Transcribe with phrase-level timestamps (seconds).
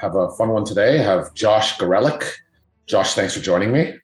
[0.00, 1.00] Have a fun one today.
[1.00, 2.24] I have Josh Garellek.
[2.86, 3.94] Josh, thanks for joining me.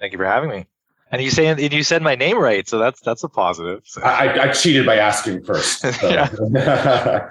[0.00, 0.66] Thank you for having me.
[1.10, 3.82] And you say and you said my name right, so that's that's a positive.
[3.84, 4.00] So.
[4.00, 5.84] I, I, cheated by asking first.
[5.92, 6.08] So.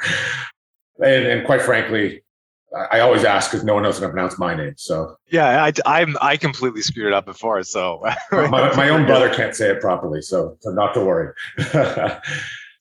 [1.03, 2.21] and, and quite frankly,
[2.91, 4.73] I always ask because no one knows how to pronounce my name.
[4.77, 7.63] So yeah, I, I'm I completely screwed it up before.
[7.63, 8.01] So
[8.31, 11.33] my, my own brother can't say it properly, so, so not to worry.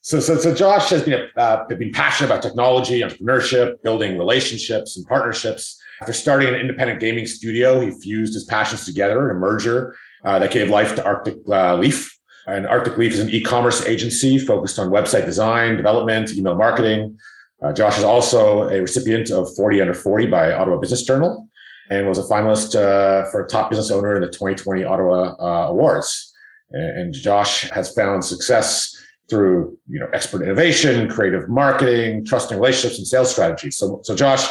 [0.03, 5.07] So, so, so Josh has been, uh, been passionate about technology, entrepreneurship, building relationships and
[5.07, 5.79] partnerships.
[6.01, 10.39] After starting an independent gaming studio, he fused his passions together in a merger uh,
[10.39, 12.19] that gave life to Arctic uh, Leaf.
[12.47, 17.19] And Arctic Leaf is an e-commerce agency focused on website design, development, email marketing.
[17.63, 21.47] Uh, Josh is also a recipient of 40 Under 40 by Ottawa Business Journal
[21.91, 26.33] and was a finalist uh, for top business owner in the 2020 Ottawa uh, Awards.
[26.71, 28.90] And, and Josh has found success
[29.31, 33.77] through you know expert innovation, creative marketing, trusting relationships, and sales strategies.
[33.77, 34.47] So, so Josh,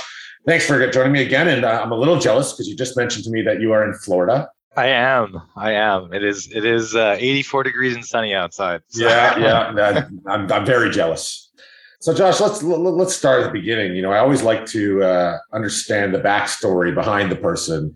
[0.48, 1.48] thanks for joining me again.
[1.48, 3.84] And uh, I'm a little jealous because you just mentioned to me that you are
[3.84, 4.50] in Florida.
[4.78, 5.42] I am.
[5.56, 6.14] I am.
[6.14, 6.50] It is.
[6.52, 8.82] It is uh, 84 degrees and sunny outside.
[8.88, 9.04] So.
[9.04, 9.38] Yeah,
[9.76, 10.08] yeah.
[10.28, 11.52] I'm, I'm very jealous.
[12.02, 13.94] So, Josh, let's let's start at the beginning.
[13.94, 17.94] You know, I always like to uh, understand the backstory behind the person.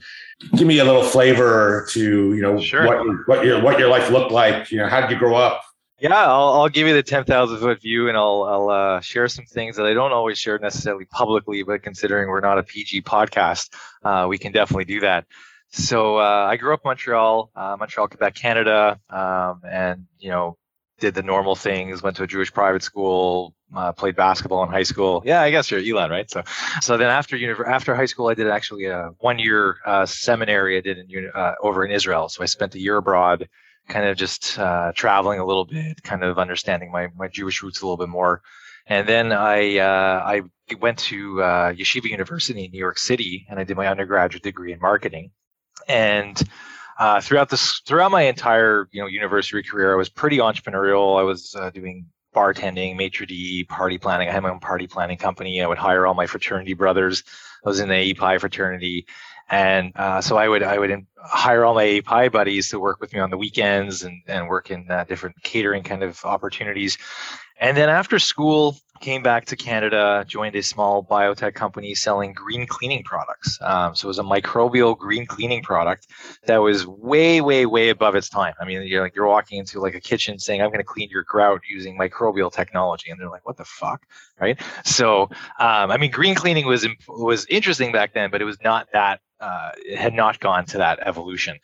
[0.57, 2.85] Give me a little flavor to you know sure.
[2.85, 4.71] what what your what your life looked like.
[4.71, 5.63] You know, how did you grow up?
[6.03, 9.45] Yeah, I'll, I'll give you the 10,000 foot view and I'll, I'll uh, share some
[9.45, 13.73] things that I don't always share necessarily publicly, but considering we're not a PG podcast,
[14.03, 15.25] uh, we can definitely do that.
[15.69, 20.57] So uh, I grew up in Montreal, uh, Montreal, Quebec, Canada, um, and, you know,
[20.99, 24.83] did the normal things, went to a Jewish private school, uh, played basketball in high
[24.83, 25.23] school.
[25.25, 26.29] Yeah, I guess you're Elon, right?
[26.29, 26.43] So,
[26.81, 30.77] so then after univ- after high school, I did actually a one year uh, seminary
[30.77, 32.27] I did in, uh, over in Israel.
[32.27, 33.47] So I spent a year abroad
[33.87, 37.81] kind of just uh, traveling a little bit, kind of understanding my, my Jewish roots
[37.81, 38.41] a little bit more.
[38.87, 40.41] And then I uh, I
[40.79, 44.73] went to uh, Yeshiva University in New York City, and I did my undergraduate degree
[44.73, 45.31] in marketing.
[45.87, 46.41] And
[46.99, 51.17] uh, throughout this throughout my entire you know university career, I was pretty entrepreneurial.
[51.17, 54.27] I was uh, doing bartending, maitre d, party planning.
[54.27, 55.61] I had my own party planning company.
[55.61, 57.23] I would hire all my fraternity brothers.
[57.65, 59.05] I was in the AEPi fraternity,
[59.53, 63.13] and uh, so I would I would hire all my Pi buddies to work with
[63.13, 66.97] me on the weekends and and work in uh, different catering kind of opportunities.
[67.59, 72.65] And then after school, came back to Canada, joined a small biotech company selling green
[72.65, 73.59] cleaning products.
[73.61, 76.07] Um, so it was a microbial green cleaning product
[76.45, 78.53] that was way, way, way above its time.
[78.61, 81.09] I mean, you're like you're walking into like a kitchen saying, "I'm going to clean
[81.09, 84.05] your grout using microbial technology," and they're like, "What the fuck?"
[84.39, 84.59] Right?
[84.85, 85.23] So,
[85.59, 89.19] um, I mean, green cleaning was was interesting back then, but it was not that.
[89.43, 91.59] Uh, had not gone to that evolution.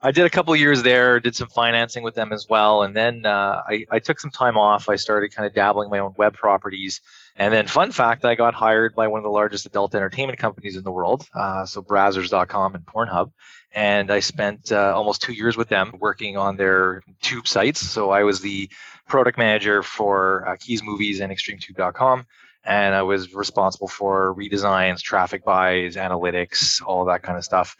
[0.00, 3.26] I did a couple years there, did some financing with them as well, and then
[3.26, 4.88] uh, I, I, took some time off.
[4.88, 7.00] I started kind of dabbling my own web properties,
[7.34, 10.76] and then fun fact, I got hired by one of the largest adult entertainment companies
[10.76, 13.32] in the world, uh, so Brazzers.com and Pornhub,
[13.72, 17.80] and I spent uh, almost two years with them working on their tube sites.
[17.80, 18.70] So I was the
[19.08, 22.26] product manager for uh, KeezMovies and ExtremeTube.com
[22.64, 27.76] and I was responsible for redesigns, traffic buys, analytics, all that kind of stuff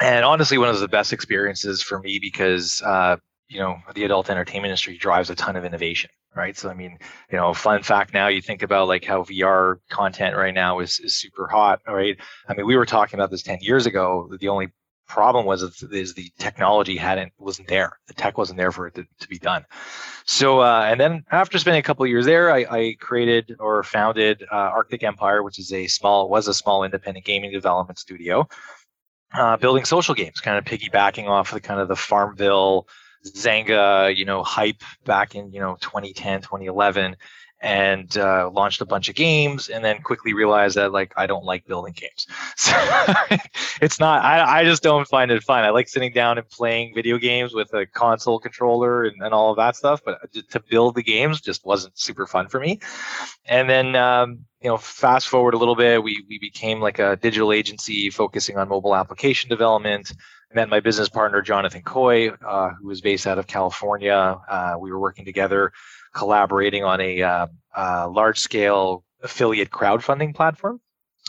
[0.00, 3.16] and honestly, one of the best experiences for me because uh,
[3.48, 6.56] you know the adult entertainment industry drives a ton of innovation, right?
[6.56, 6.98] So I mean,
[7.30, 11.00] you know, fun fact now you think about like how VR content right now is
[11.00, 12.16] is super hot, right?
[12.48, 14.30] I mean, we were talking about this ten years ago.
[14.38, 14.68] The only
[15.06, 17.98] problem was is the technology hadn't wasn't there.
[18.06, 19.64] The tech wasn't there for it to, to be done.
[20.24, 24.42] So uh, and then after spending a couple years there, I, I created or founded
[24.50, 28.48] uh, Arctic Empire, which is a small was a small independent gaming development studio
[29.34, 32.88] uh, building social games, kind of piggybacking off the kind of the Farmville,
[33.26, 37.16] Zynga you know, hype back in you know 2010, 2011,
[37.60, 41.44] and uh, launched a bunch of games, and then quickly realized that like I don't
[41.44, 42.26] like building games.
[42.56, 42.74] So
[43.80, 44.24] it's not.
[44.24, 45.64] I, I just don't find it fun.
[45.64, 49.50] I like sitting down and playing video games with a console controller and, and all
[49.50, 52.80] of that stuff, but to build the games just wasn't super fun for me.
[53.44, 57.16] And then um, you know, fast forward a little bit, we we became like a
[57.16, 60.12] digital agency focusing on mobile application development.
[60.54, 64.38] Met my business partner Jonathan Coy, uh, who was based out of California.
[64.48, 65.72] Uh, we were working together,
[66.16, 70.80] collaborating on a uh, large scale affiliate crowdfunding platform.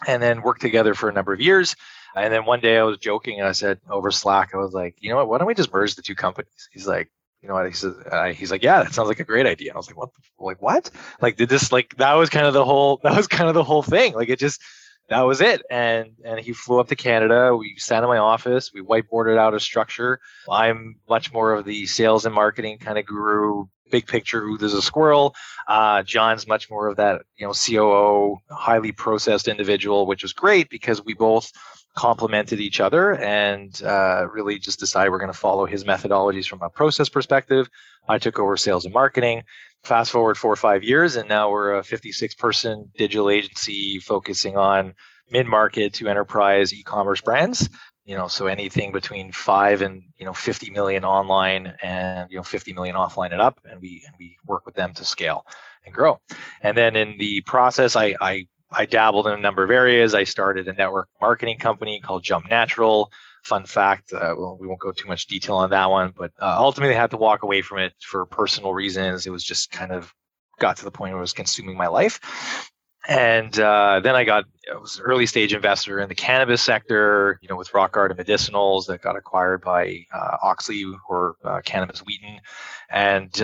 [0.06, 1.76] and then worked together for a number of years.
[2.16, 4.96] And then one day I was joking and I said over Slack, I was like,
[5.00, 6.70] you know what, why don't we just merge the two companies?
[6.72, 7.10] He's like,
[7.42, 7.68] you know what?
[7.68, 9.74] He says, uh, he's like, yeah, that sounds like a great idea.
[9.74, 10.10] I was like, what?
[10.40, 10.90] Like what?
[11.22, 13.64] Like did this like that was kind of the whole that was kind of the
[13.64, 14.14] whole thing.
[14.14, 14.62] Like it just
[15.10, 15.64] that was it.
[15.70, 17.56] And and he flew up to Canada.
[17.56, 18.72] We sat in my office.
[18.74, 20.20] We whiteboarded out a structure.
[20.52, 24.44] I'm much more of the sales and marketing kind of guru, big picture.
[24.44, 25.36] Ooh, there's a squirrel.
[25.68, 30.70] Uh, John's much more of that, you know, COO, highly processed individual, which was great
[30.70, 31.52] because we both
[31.98, 36.62] complemented each other and uh, really just decided we're going to follow his methodologies from
[36.62, 37.68] a process perspective.
[38.08, 39.44] I took over sales and marketing.
[39.84, 44.58] Fast forward four or five years, and now we're a 56 person digital agency focusing
[44.58, 44.94] on
[45.32, 47.68] mid market to enterprise e commerce brands.
[48.06, 52.44] You know, so anything between five and you know 50 million online and you know
[52.44, 55.46] 50 million offline and up, and we and we work with them to scale
[55.86, 56.20] and grow.
[56.62, 60.14] And then in the process, I, I I dabbled in a number of areas.
[60.14, 63.12] I started a network marketing company called Jump Natural.
[63.44, 66.96] Fun fact, uh, we won't go too much detail on that one, but uh, ultimately
[66.96, 69.26] I had to walk away from it for personal reasons.
[69.26, 70.14] It was just kind of
[70.60, 72.70] got to the point where it was consuming my life.
[73.08, 77.40] And uh, then I got I was an early stage investor in the cannabis sector,
[77.42, 82.00] you know, with Rock and Medicinals that got acquired by uh, Auxly or uh, Cannabis
[82.00, 82.42] Wheaton,
[82.90, 83.42] and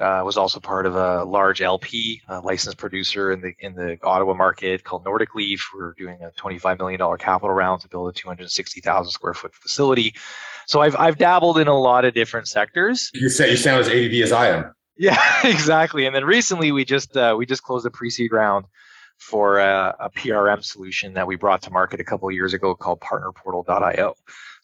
[0.00, 3.74] uh, uh, was also part of a large LP, a licensed producer in the in
[3.74, 5.70] the Ottawa market called Nordic Leaf.
[5.74, 10.14] We're doing a $25 million capital round to build a 260,000 square foot facility.
[10.66, 13.10] So I've I've dabbled in a lot of different sectors.
[13.14, 14.74] You say you sound as ADD as I am.
[14.96, 16.06] Yeah, exactly.
[16.06, 18.66] And then recently we just uh, we just closed a pre-seed round
[19.18, 23.00] for a, a, PRM solution that we brought to market a couple years ago called
[23.00, 24.14] PartnerPortal.io.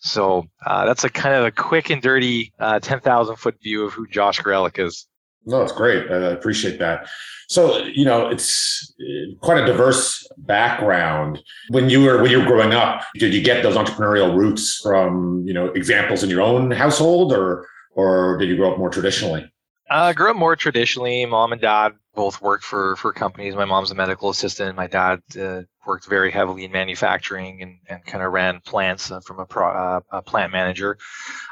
[0.01, 3.93] So uh, that's a kind of a quick and dirty uh, 10,000 foot view of
[3.93, 5.07] who Josh Garellek is.
[5.47, 6.11] No, it's great.
[6.11, 7.09] I appreciate that.
[7.49, 11.43] So, you know, it's uh, quite a diverse background.
[11.71, 15.43] When you were when you were growing up, did you get those entrepreneurial roots from,
[15.47, 19.51] you know, examples in your own household or or did you grow up more traditionally?
[19.91, 21.27] I uh, grew up more traditionally.
[21.27, 23.55] Mom and dad both worked for for companies.
[23.55, 24.77] My mom's a medical assistant.
[24.77, 29.21] My dad uh, worked very heavily in manufacturing and, and kind of ran plants uh,
[29.21, 30.99] from a, pro, uh, a plant manager.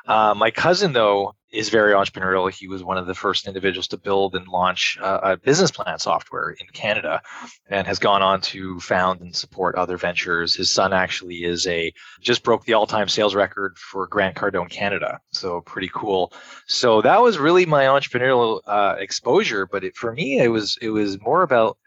[0.06, 2.50] Uh, my cousin, though, is very entrepreneurial.
[2.50, 6.50] He was one of the first individuals to build and launch a business plan software
[6.50, 7.22] in Canada
[7.70, 10.54] and has gone on to found and support other ventures.
[10.54, 15.20] His son actually is a just broke the all-time sales record for Grant Cardone Canada.
[15.30, 16.34] So pretty cool.
[16.66, 20.90] So that was really my entrepreneurial uh, exposure, but it, for me it was it
[20.90, 21.78] was more about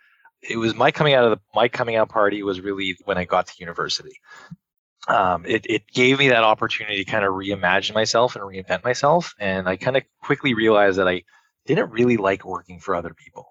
[0.42, 3.26] it was my coming out of the my coming out party was really when I
[3.26, 4.14] got to university
[5.08, 9.34] um, it, it gave me that opportunity to kind of reimagine myself and reinvent myself.
[9.40, 11.24] And I kind of quickly realized that I
[11.66, 13.48] didn't really like working for other people.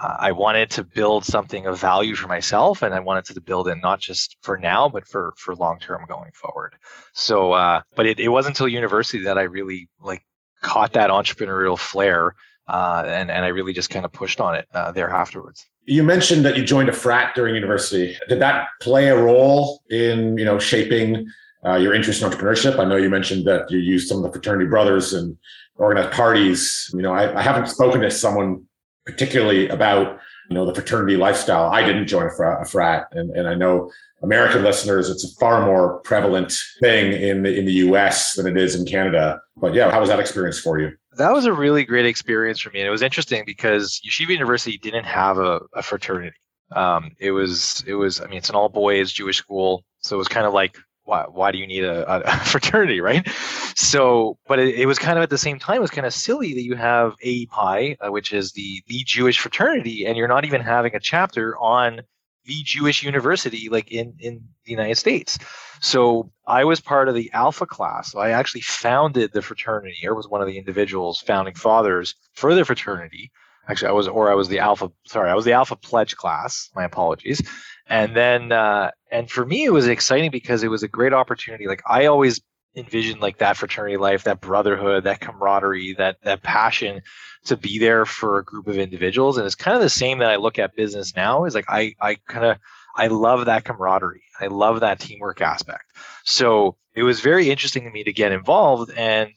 [0.00, 3.66] Uh, I wanted to build something of value for myself, and I wanted to build
[3.66, 6.76] it not just for now, but for for long term going forward.
[7.14, 10.24] So, uh, but it, it wasn't until university that I really like
[10.62, 12.36] caught that entrepreneurial flair,
[12.68, 15.66] uh, and and I really just kind of pushed on it uh, there afterwards.
[15.84, 18.16] You mentioned that you joined a frat during university.
[18.28, 21.26] Did that play a role in you know shaping
[21.64, 22.78] uh, your interest in entrepreneurship?
[22.78, 25.36] I know you mentioned that you used some of the fraternity brothers and
[25.76, 26.90] organized parties.
[26.92, 28.64] You know, I, I haven't spoken to someone
[29.06, 30.18] particularly about
[30.50, 31.70] you know the fraternity lifestyle.
[31.70, 33.90] I didn't join a frat, a frat and, and I know
[34.22, 38.34] American listeners, it's a far more prevalent thing in the, in the U.S.
[38.34, 39.40] than it is in Canada.
[39.56, 40.92] But yeah, how was that experience for you?
[41.18, 42.80] That was a really great experience for me.
[42.80, 46.36] And it was interesting because Yeshiva University didn't have a, a fraternity.
[46.72, 49.84] Um, it was, it was, I mean, it's an all boys Jewish school.
[50.00, 53.28] So it was kind of like, why, why do you need a, a fraternity, right?
[53.74, 56.14] So, but it, it, was kind of at the same time, it was kind of
[56.14, 60.44] silly that you have AEPi, uh, which is the, the Jewish fraternity, and you're not
[60.44, 62.02] even having a chapter on
[62.48, 65.38] the Jewish university, like in, in the United States.
[65.80, 68.10] So I was part of the Alpha class.
[68.10, 72.54] So I actually founded the fraternity, or was one of the individuals, founding fathers for
[72.54, 73.30] the fraternity.
[73.68, 74.90] Actually, I was, or I was the Alpha.
[75.06, 76.70] Sorry, I was the Alpha pledge class.
[76.74, 77.42] My apologies.
[77.86, 81.66] And then, uh, and for me, it was exciting because it was a great opportunity.
[81.66, 82.40] Like I always
[82.78, 87.02] envisioned, like that fraternity life, that brotherhood, that camaraderie, that that passion
[87.44, 89.36] to be there for a group of individuals.
[89.36, 91.44] And it's kind of the same that I look at business now.
[91.44, 92.58] Is like I I kind of
[92.96, 94.24] I love that camaraderie.
[94.40, 95.92] I love that teamwork aspect.
[96.24, 98.90] So it was very interesting to me to get involved.
[98.90, 99.30] And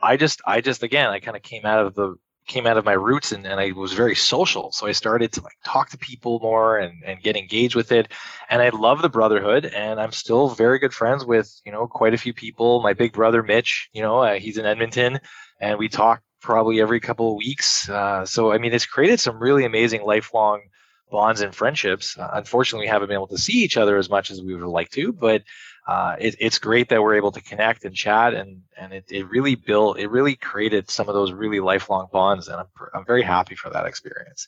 [0.00, 2.14] I just, I just, again, I kind of came out of the,
[2.46, 4.72] came out of my roots and, and I was very social.
[4.72, 8.08] So I started to like talk to people more and, and get engaged with it.
[8.48, 12.14] And I love the brotherhood and I'm still very good friends with, you know, quite
[12.14, 12.82] a few people.
[12.82, 15.20] My big brother, Mitch, you know, uh, he's in Edmonton
[15.60, 17.88] and we talk probably every couple of weeks.
[17.88, 20.62] Uh, so, I mean, it's created some really amazing lifelong
[21.10, 22.16] bonds and friendships.
[22.18, 24.64] Uh, unfortunately, we haven't been able to see each other as much as we would
[24.64, 25.42] like to, but
[25.90, 29.28] uh, it, it's great that we're able to connect and chat, and and it, it
[29.28, 33.24] really built, it really created some of those really lifelong bonds, and I'm I'm very
[33.24, 34.46] happy for that experience.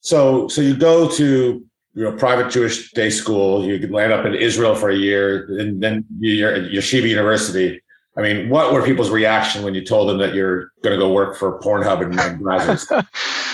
[0.00, 4.34] So so you go to you know private Jewish day school, you land up in
[4.34, 7.80] Israel for a year, and then you're at Yeshiva University.
[8.18, 11.12] I mean, what were people's reaction when you told them that you're going to go
[11.12, 13.06] work for Pornhub and, and Brazzers?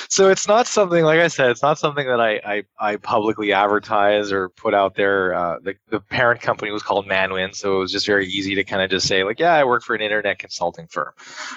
[0.09, 3.53] so it's not something, like I said, it's not something that I I, I publicly
[3.53, 5.35] advertise or put out there.
[5.35, 8.63] Uh, the, the parent company was called Manwin, so it was just very easy to
[8.63, 11.13] kind of just say like, yeah, I work for an internet consulting firm,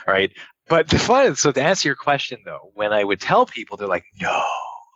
[0.08, 0.32] right?
[0.68, 3.88] But the fun, so to answer your question though, when I would tell people, they're
[3.88, 4.44] like, no,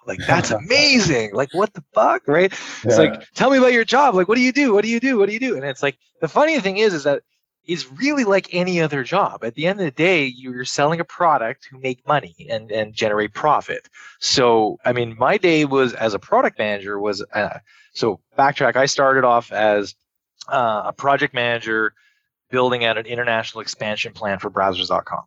[0.08, 1.36] like that's amazing.
[1.36, 2.52] Like what the fuck, right?
[2.84, 4.16] It's like tell me about your job.
[4.16, 4.74] Like what do you do?
[4.74, 5.20] What do you do?
[5.20, 5.56] What do you do?
[5.56, 7.22] And it's like the funny thing is, is that
[7.70, 9.44] is really like any other job.
[9.44, 12.96] At the end of the day, you're selling a product to make money and, and
[12.96, 13.88] generate profit.
[14.20, 17.60] So, I mean, my day was as a product manager was uh,
[17.94, 18.76] so backtrack.
[18.76, 19.94] I started off as
[20.48, 21.94] uh, a project manager
[22.50, 25.26] building out an international expansion plan for Brazzers.com.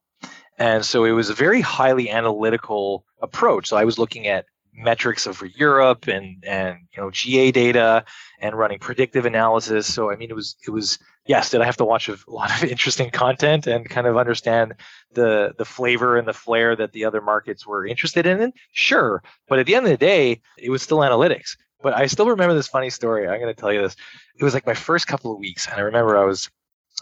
[0.59, 3.69] And so it was a very highly analytical approach.
[3.69, 8.05] So I was looking at metrics of Europe and and you know GA data
[8.41, 9.93] and running predictive analysis.
[9.93, 12.50] So I mean, it was it was yes, did I have to watch a lot
[12.50, 14.75] of interesting content and kind of understand
[15.12, 18.52] the the flavor and the flair that the other markets were interested in?
[18.73, 21.57] Sure, but at the end of the day, it was still analytics.
[21.83, 23.29] But I still remember this funny story.
[23.29, 23.97] I'm going to tell you this.
[24.38, 26.49] It was like my first couple of weeks, and I remember I was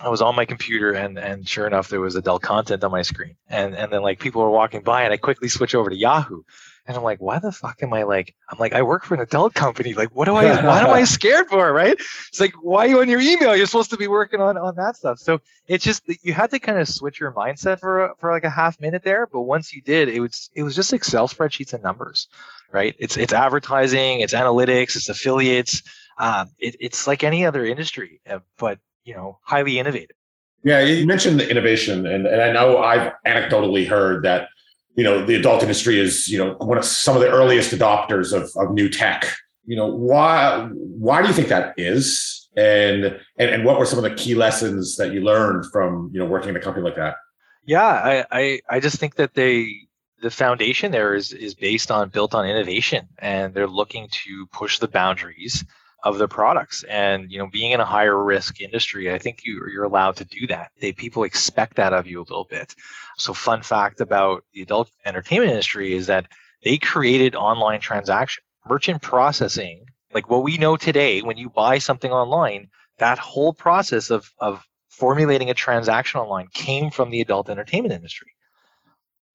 [0.00, 3.02] I was on my computer and and sure enough there was adult content on my
[3.02, 5.96] screen and and then like people were walking by and I quickly switch over to
[5.96, 6.42] Yahoo
[6.90, 8.34] and I'm like, why the fuck am I like?
[8.50, 9.94] I'm like, I work for an adult company.
[9.94, 10.44] Like, what do I?
[10.66, 11.72] what am I scared for?
[11.72, 11.92] Right?
[11.92, 13.54] It's like, why are you on your email?
[13.54, 15.20] You're supposed to be working on on that stuff.
[15.20, 18.50] So it's just you had to kind of switch your mindset for for like a
[18.50, 19.28] half minute there.
[19.28, 22.26] But once you did, it was it was just Excel spreadsheets and numbers,
[22.72, 22.96] right?
[22.98, 25.82] It's it's advertising, it's analytics, it's affiliates.
[26.18, 30.16] Um, it, it's like any other industry, uh, but you know, highly innovative.
[30.64, 34.48] Yeah, you mentioned the innovation, and, and I know I've anecdotally heard that
[35.00, 38.34] you know the adult industry is you know one of some of the earliest adopters
[38.34, 39.24] of, of new tech.
[39.64, 42.48] You know why why do you think that is?
[42.54, 43.04] And,
[43.38, 46.26] and and what were some of the key lessons that you learned from you know
[46.26, 47.14] working in a company like that?
[47.64, 49.74] Yeah i i, I just think that they
[50.20, 54.80] the foundation there is is based on built on innovation and they're looking to push
[54.80, 55.64] the boundaries
[56.02, 56.84] of their products.
[56.84, 60.24] And you know being in a higher risk industry i think you, you're allowed to
[60.24, 60.70] do that.
[60.80, 62.74] They people expect that of you a little bit.
[63.16, 66.26] So fun fact about the adult entertainment industry is that
[66.64, 72.10] they created online transaction merchant processing like what we know today when you buy something
[72.10, 77.94] online that whole process of of formulating a transaction online came from the adult entertainment
[77.94, 78.32] industry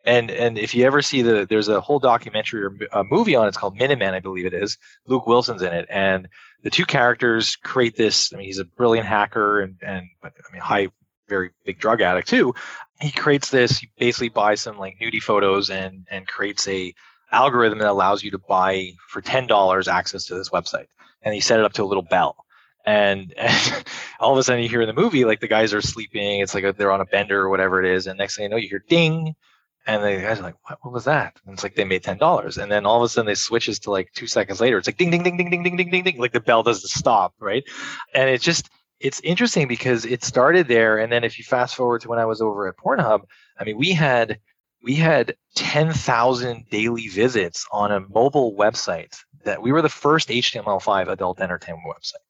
[0.06, 3.46] and and if you ever see the there's a whole documentary or a movie on
[3.46, 4.78] it, it's called Middle Men, I believe it is.
[5.08, 6.28] Luke Wilson's in it, and
[6.62, 8.32] the two characters create this.
[8.32, 10.90] I mean, he's a brilliant hacker and and I mean high,
[11.28, 12.54] very big drug addict too.
[13.02, 13.80] He creates this.
[13.80, 16.94] He basically buys some like nudie photos and and creates a
[17.32, 20.88] algorithm that allows you to buy for ten dollars access to this website.
[21.24, 22.38] And he set it up to a little bell.
[22.86, 23.84] And, and,
[24.20, 26.54] all of a sudden you hear in the movie like the guys are sleeping it's
[26.54, 28.58] like a, they're on a bender or whatever it is and next thing you know
[28.58, 29.36] you hear ding
[29.86, 31.40] and the guys are like, what, what was that?
[31.46, 32.58] And it's like they made ten dollars.
[32.58, 34.78] And then all of a sudden they switches to like two seconds later.
[34.78, 36.18] It's like ding ding ding ding ding ding ding ding ding.
[36.18, 37.64] Like the bell doesn't stop, right?
[38.14, 40.98] And it's just it's interesting because it started there.
[40.98, 43.22] And then if you fast forward to when I was over at Pornhub,
[43.60, 44.40] I mean we had
[44.82, 51.08] we had 10,000 daily visits on a mobile website that we were the first HTML5
[51.08, 52.22] adult entertainment website.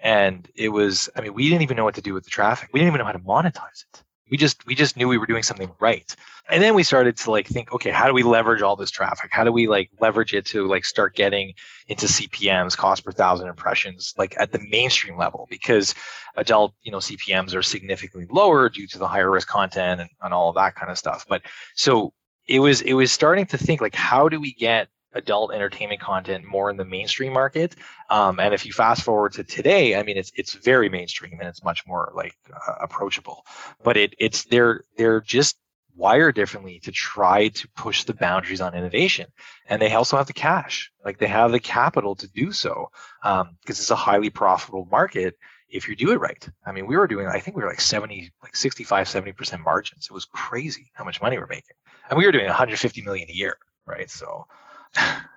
[0.00, 2.70] And it was, I mean, we didn't even know what to do with the traffic.
[2.72, 5.26] We didn't even know how to monetize it we just we just knew we were
[5.26, 6.14] doing something right.
[6.48, 9.30] And then we started to like think okay how do we leverage all this traffic?
[9.32, 11.54] How do we like leverage it to like start getting
[11.88, 15.46] into cpms cost per thousand impressions like at the mainstream level?
[15.50, 15.94] Because
[16.36, 20.34] adult you know cpms are significantly lower due to the higher risk content and, and
[20.34, 21.24] all of that kind of stuff.
[21.28, 21.42] But
[21.74, 22.12] so
[22.48, 26.44] it was it was starting to think like how do we get adult entertainment content
[26.44, 27.74] more in the mainstream market.
[28.10, 31.48] Um, and if you fast forward to today, I mean, it's it's very mainstream and
[31.48, 33.44] it's much more like uh, approachable.
[33.82, 35.56] But it it's they're they're just
[35.96, 39.26] wired differently to try to push the boundaries on innovation.
[39.68, 42.90] And they also have the cash, like they have the capital to do so
[43.22, 45.34] because um, it's a highly profitable market
[45.68, 46.48] if you do it right.
[46.64, 50.06] I mean, we were doing, I think we were like 70, like 65, 70% margins.
[50.08, 51.76] It was crazy how much money we're making.
[52.08, 54.08] And we were doing 150 million a year, right?
[54.08, 54.46] So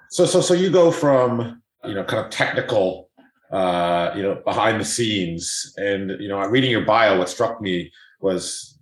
[0.09, 3.09] so so so you go from you know kind of technical
[3.51, 7.91] uh, you know behind the scenes and you know reading your bio what struck me
[8.21, 8.79] was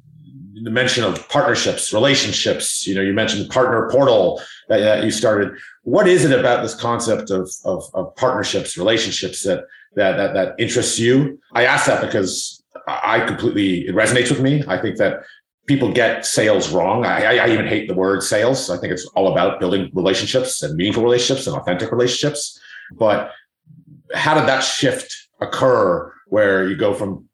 [0.64, 2.88] the mention of partnerships, relationships.
[2.88, 5.54] You know, you mentioned partner portal that, that you started.
[5.84, 9.66] What is it about this concept of, of, of partnerships, relationships that,
[9.96, 11.40] that that that interests you?
[11.54, 14.64] I ask that because I completely it resonates with me.
[14.68, 15.22] I think that
[15.68, 17.06] people get sales wrong.
[17.06, 18.70] I, I, even hate the word sales.
[18.70, 22.60] I think it's all about building relationships and meaningful relationships and authentic relationships.
[22.94, 23.32] But
[24.14, 27.28] how did that shift occur where you go from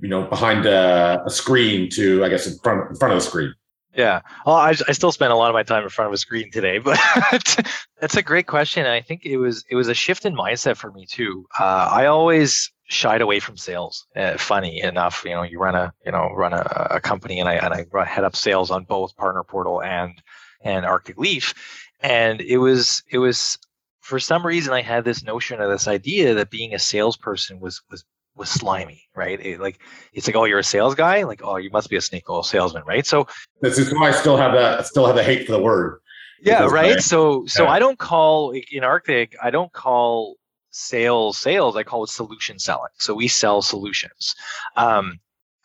[0.00, 3.28] you know behind a, a screen to I guess in front in front of the
[3.28, 3.54] screen?
[3.94, 4.20] Yeah.
[4.46, 6.50] Well, I, I still spend a lot of my time in front of a screen
[6.52, 6.96] today, but
[8.00, 8.86] that's a great question.
[8.86, 11.46] I think it was it was a shift in mindset for me too.
[11.58, 14.06] Uh, I always shied away from sales.
[14.16, 17.48] Uh, funny enough, you know, you run a you know run a, a company, and
[17.48, 20.20] I and I head up sales on both Partner Portal and
[20.62, 21.54] and Arctic Leaf,
[22.00, 23.58] and it was it was
[24.00, 27.80] for some reason I had this notion of this idea that being a salesperson was
[27.90, 28.04] was
[28.36, 29.40] was slimy, right?
[29.44, 29.80] It, like
[30.12, 32.42] it's like, oh, you're a sales guy, like oh, you must be a snake oil
[32.42, 33.06] salesman, right?
[33.06, 33.26] So
[33.60, 36.00] this is why I still have that still have the hate for the word.
[36.42, 37.00] Yeah, right.
[37.00, 37.70] So so yeah.
[37.70, 40.36] I don't call in Arctic, I don't call
[40.70, 42.90] sales sales i call it solution selling.
[42.98, 44.34] So we sell solutions.
[44.76, 45.18] Um,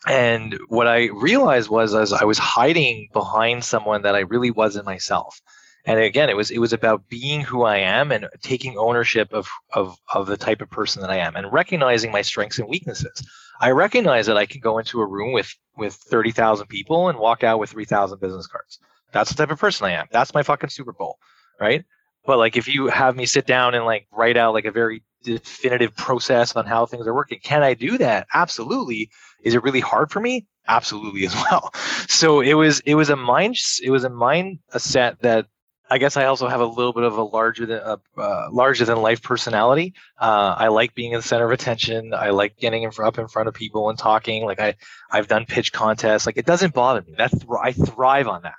[0.06, 4.86] and what i realized was as i was hiding behind someone that i really wasn't
[4.86, 5.40] myself.
[5.84, 9.48] And again it was it was about being who i am and taking ownership of
[9.72, 13.22] of of the type of person that i am and recognizing my strengths and weaknesses.
[13.60, 17.44] I recognize that i can go into a room with with 30,000 people and walk
[17.44, 18.78] out with 3,000 business cards.
[19.12, 20.06] That's the type of person i am.
[20.10, 21.18] That's my fucking super bowl
[21.60, 21.84] right
[22.26, 25.02] but like if you have me sit down and like write out like a very
[25.22, 28.26] definitive process on how things are working, can I do that?
[28.32, 29.10] Absolutely.
[29.42, 30.46] Is it really hard for me?
[30.68, 31.72] Absolutely as well.
[32.08, 35.46] So it was it was a mind it was a mind a set that
[35.88, 38.84] I guess I also have a little bit of a larger than uh, uh, larger
[38.84, 39.94] than life personality.
[40.18, 42.12] Uh, I like being in the center of attention.
[42.12, 44.44] I like getting in, up in front of people and talking.
[44.44, 44.74] Like I,
[45.10, 46.26] I've done pitch contests.
[46.26, 47.14] Like it doesn't bother me.
[47.16, 48.54] That th- I thrive on that.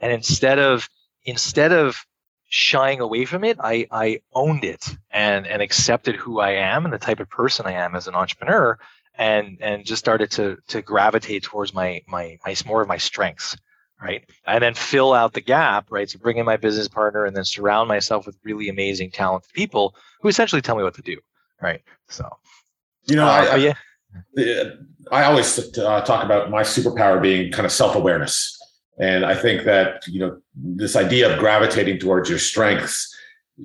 [0.00, 0.88] And instead of
[1.24, 2.04] instead of
[2.52, 3.56] shying away from it.
[3.60, 7.64] I, I owned it and, and accepted who I am and the type of person
[7.64, 8.78] I am as an entrepreneur
[9.14, 13.56] and, and just started to, to gravitate towards my, my, my, more of my strengths.
[13.98, 14.28] Right.
[14.46, 16.10] And then fill out the gap, right?
[16.10, 19.94] So bring in my business partner and then surround myself with really amazing, talented people
[20.20, 21.16] who essentially tell me what to do.
[21.62, 21.80] Right.
[22.08, 22.28] So,
[23.04, 23.74] you know, uh, I,
[24.36, 24.64] yeah.
[25.10, 28.58] I always uh, talk about my superpower being kind of self awareness
[28.98, 33.14] and I think that, you know, this idea of gravitating towards your strengths,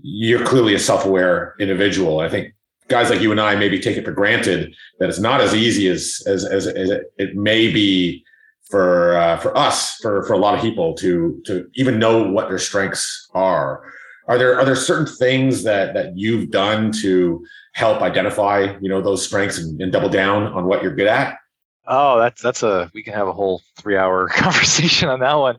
[0.02, 2.20] you're clearly a self-aware individual.
[2.20, 2.54] I think
[2.88, 5.88] guys like you and I maybe take it for granted that it's not as easy
[5.90, 8.24] as as as, as it may be
[8.70, 12.50] for uh, for us, for for a lot of people to to even know what
[12.50, 13.84] their strengths are.
[14.28, 19.02] Are there are there certain things that that you've done to help identify you know
[19.02, 21.38] those strengths and, and double down on what you're good at?
[21.88, 25.58] Oh, that's that's a we can have a whole three hour conversation on that one.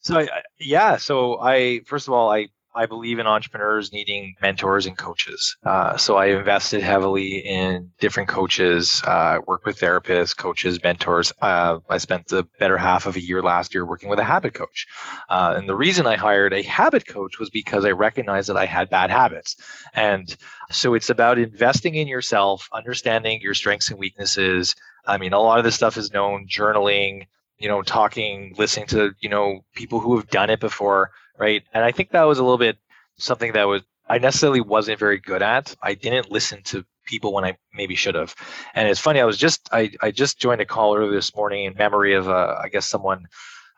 [0.00, 4.84] So I, yeah, so I first of all I I believe in entrepreneurs needing mentors
[4.84, 5.56] and coaches.
[5.64, 11.32] Uh, so I invested heavily in different coaches, uh, work with therapists, coaches, mentors.
[11.40, 14.52] Uh, I spent the better half of a year last year working with a habit
[14.52, 14.86] coach.
[15.30, 18.66] Uh, and the reason I hired a habit coach was because I recognized that I
[18.66, 19.56] had bad habits.
[19.94, 20.36] And
[20.70, 25.58] so it's about investing in yourself, understanding your strengths and weaknesses, I mean, a lot
[25.58, 27.26] of this stuff is known journaling,
[27.58, 31.62] you know, talking, listening to, you know, people who have done it before, right?
[31.72, 32.78] And I think that was a little bit
[33.18, 35.74] something that was I necessarily wasn't very good at.
[35.82, 38.34] I didn't listen to people when I maybe should have.
[38.74, 41.64] And it's funny, I was just I, I just joined a call earlier this morning
[41.64, 43.26] in memory of uh, I guess someone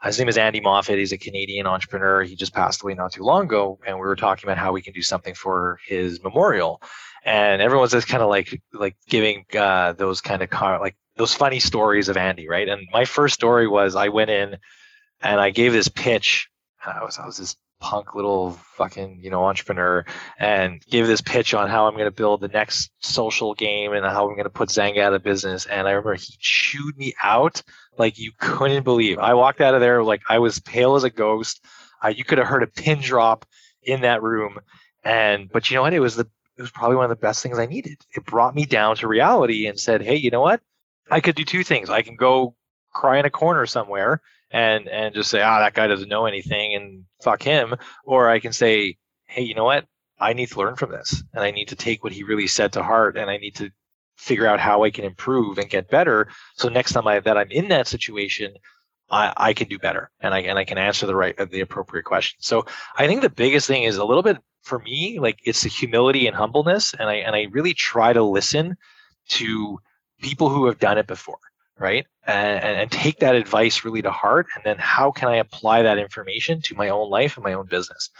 [0.02, 0.96] his name is Andy Moffat.
[0.96, 2.22] He's a Canadian entrepreneur.
[2.22, 4.80] He just passed away not too long ago, and we were talking about how we
[4.80, 6.80] can do something for his memorial.
[7.24, 11.34] And everyone's just kind of like like giving uh, those kind of car like those
[11.34, 12.68] funny stories of Andy, right?
[12.68, 14.56] And my first story was I went in
[15.20, 16.48] and I gave this pitch.
[16.84, 20.04] I was I was this punk little fucking you know entrepreneur
[20.38, 24.04] and gave this pitch on how I'm going to build the next social game and
[24.04, 25.66] how I'm going to put Zynga out of business.
[25.66, 27.62] And I remember he chewed me out
[27.98, 29.18] like you couldn't believe.
[29.18, 31.64] I walked out of there like I was pale as a ghost.
[32.02, 33.44] Uh, you could have heard a pin drop
[33.82, 34.58] in that room.
[35.04, 35.94] And but you know what?
[35.94, 38.04] It was the it was probably one of the best things I needed.
[38.14, 40.60] It brought me down to reality and said, hey, you know what?
[41.10, 41.90] I could do two things.
[41.90, 42.54] I can go
[42.92, 46.74] cry in a corner somewhere and and just say, ah, that guy doesn't know anything
[46.74, 47.74] and fuck him.
[48.04, 49.86] Or I can say, hey, you know what?
[50.20, 52.72] I need to learn from this and I need to take what he really said
[52.72, 53.70] to heart and I need to
[54.16, 56.28] figure out how I can improve and get better.
[56.56, 58.52] So next time I, that I'm in that situation,
[59.10, 62.04] I, I can do better and I and I can answer the right the appropriate
[62.04, 62.38] question.
[62.40, 62.66] So
[62.96, 66.26] I think the biggest thing is a little bit for me, like it's the humility
[66.26, 66.94] and humbleness.
[66.98, 68.76] And I and I really try to listen
[69.28, 69.78] to
[70.20, 71.38] people who have done it before
[71.78, 72.06] right?
[72.26, 74.46] And, and take that advice really to heart.
[74.54, 77.66] And then how can I apply that information to my own life and my own
[77.66, 78.10] business?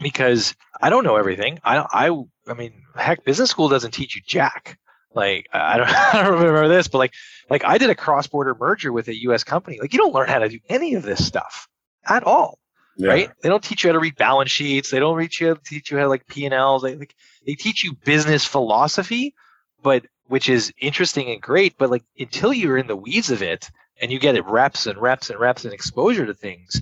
[0.00, 1.58] Because I don't know everything.
[1.64, 4.78] I, I, I mean, heck, business school doesn't teach you jack.
[5.12, 7.14] Like I don't, I don't remember this, but like,
[7.50, 9.42] like I did a cross-border merger with a U.S.
[9.42, 9.78] company.
[9.80, 11.66] Like you don't learn how to do any of this stuff
[12.04, 12.58] at all,
[12.96, 13.08] yeah.
[13.08, 13.30] right?
[13.42, 14.90] They don't teach you how to read balance sheets.
[14.90, 16.82] They don't teach you how to teach you how to like P and Ls.
[16.82, 19.34] They like they teach you business philosophy,
[19.82, 21.76] but which is interesting and great.
[21.78, 24.98] But like until you're in the weeds of it and you get it reps and
[25.00, 26.80] reps and reps and exposure to things,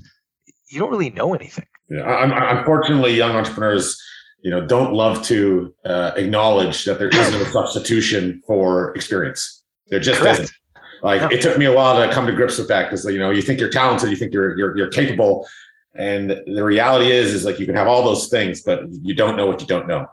[0.69, 1.67] you don't really know anything.
[1.89, 4.01] Yeah, unfortunately, young entrepreneurs,
[4.41, 9.63] you know, don't love to uh, acknowledge that there isn't a substitution for experience.
[9.89, 10.41] There just Correct.
[10.41, 10.57] isn't.
[11.03, 11.29] Like yeah.
[11.31, 13.43] it took me a while to come to grips with that because you know you
[13.43, 15.47] think you're talented, you think you're you're you're capable,
[15.95, 19.37] and the reality is is like you can have all those things, but you don't
[19.37, 20.07] know what you don't know.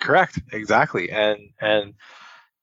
[0.00, 0.40] Correct.
[0.52, 1.10] Exactly.
[1.10, 1.94] And and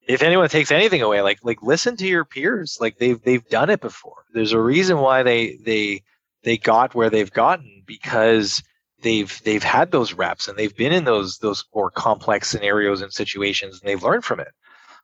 [0.09, 2.79] if anyone takes anything away, like like listen to your peers.
[2.81, 4.25] Like they've they've done it before.
[4.33, 6.01] There's a reason why they they
[6.43, 8.63] they got where they've gotten because
[9.03, 13.13] they've they've had those reps and they've been in those those more complex scenarios and
[13.13, 14.49] situations and they've learned from it.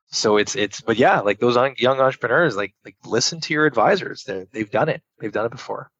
[0.07, 4.23] So it's it's but yeah like those young entrepreneurs like like listen to your advisors.
[4.23, 5.03] They they've done it.
[5.19, 5.91] They've done it before.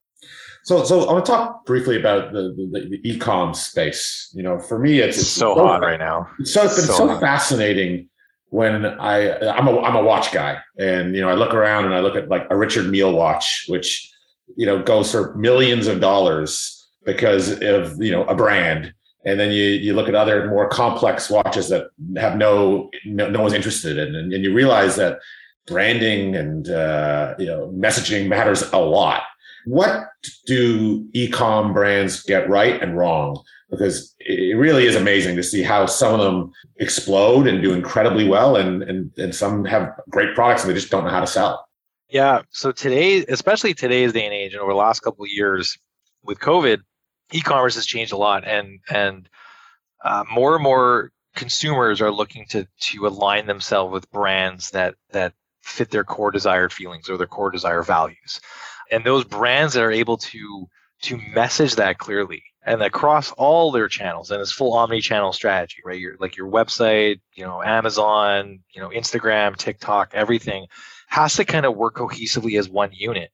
[0.64, 4.32] So so i want to talk briefly about the the, the e-com space.
[4.34, 6.28] You know for me it's, it's so, hot right now.
[6.40, 8.10] It's so it's been so, so fascinating
[8.56, 9.16] when i
[9.58, 10.58] i'm a i'm a watch guy.
[10.80, 13.66] And you know i look around and i look at like a richard mille watch
[13.68, 13.90] which
[14.56, 16.52] you know goes for millions of dollars
[17.06, 18.94] because of you know a brand.
[19.26, 21.88] And then you you look at other more complex watches that
[22.18, 24.16] have no no, no one's interested in.
[24.16, 25.20] And, and, you realize that
[25.68, 29.24] branding and uh, you know messaging matters a lot.
[29.66, 30.06] What
[30.46, 35.86] do e-com brands get right and wrong because it really is amazing to see how
[35.86, 40.64] some of them explode and do incredibly well and and, and some have great products
[40.64, 41.68] and they just don't know how to sell.
[42.10, 45.78] Yeah so today especially today's day and age and over the last couple of years
[46.24, 46.82] with covid
[47.34, 49.30] e-commerce has changed a lot, and and
[50.04, 55.34] uh, more and more consumers are looking to to align themselves with brands that that
[55.64, 58.40] fit their core desired feelings or their core desired values,
[58.92, 60.68] and those brands that are able to
[61.02, 66.00] to message that clearly and across all their channels and it's full omni-channel strategy right?
[66.00, 70.68] Your like your website you know amazon you know instagram tiktok everything
[71.08, 73.32] has to kind of work cohesively as one unit.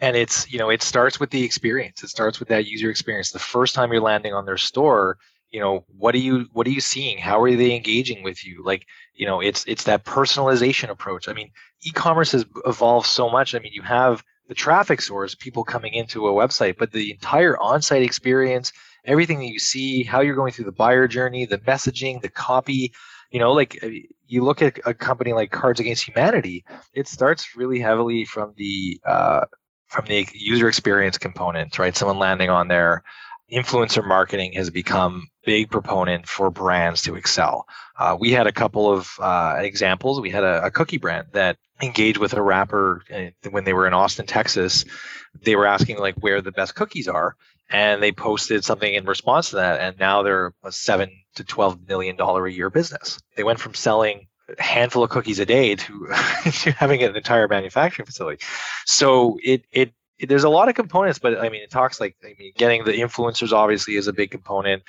[0.00, 2.02] And it's you know it starts with the experience.
[2.02, 3.30] It starts with that user experience.
[3.30, 5.18] The first time you're landing on their store
[5.52, 7.18] you know what are you what are you seeing?
[7.18, 8.62] How are they engaging with you?
[8.64, 11.28] Like you know it's it's that personalization approach.
[11.28, 11.50] I mean
[11.82, 13.54] e-commerce has evolved so much.
[13.54, 17.58] I mean you have the traffic source people coming into a website but the entire
[17.58, 18.72] on-site experience
[19.04, 22.92] everything that you see how you're going through the buyer journey the messaging the copy
[23.30, 23.88] you know like uh,
[24.26, 29.00] you look at a company like cards against humanity it starts really heavily from the
[29.06, 29.44] uh,
[29.88, 31.96] from the user experience component, right?
[31.96, 33.02] Someone landing on there.
[33.52, 37.66] Influencer marketing has become big proponent for brands to excel.
[37.96, 40.20] Uh, we had a couple of uh, examples.
[40.20, 43.86] We had a, a, cookie brand that engaged with a rapper uh, when they were
[43.86, 44.84] in Austin, Texas.
[45.40, 47.36] They were asking like where the best cookies are,
[47.70, 49.80] and they posted something in response to that.
[49.80, 53.20] And now they're a seven to twelve million dollar a year business.
[53.36, 54.26] They went from selling
[54.58, 56.06] a handful of cookies a day to,
[56.50, 58.44] to having an entire manufacturing facility.
[58.86, 62.16] So it, it it there's a lot of components, but I mean it talks like
[62.24, 64.82] I mean getting the influencers obviously is a big component.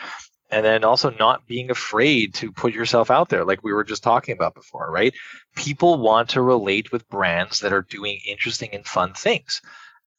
[0.49, 4.01] And then also not being afraid to put yourself out there, like we were just
[4.01, 5.13] talking about before, right?
[5.57, 9.61] People want to relate with brands that are doing interesting and fun things.